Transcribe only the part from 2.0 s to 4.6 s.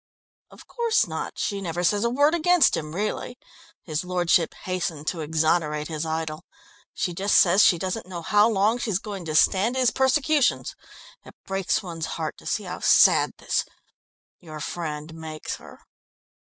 a word against him really." His lordship